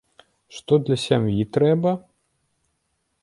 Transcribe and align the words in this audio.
Што 0.59 0.73
для 0.85 0.97
сям'і 1.03 1.45
трэба? 1.57 1.91